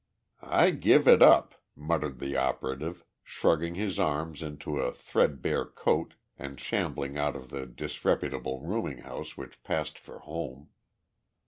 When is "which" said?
9.37-9.61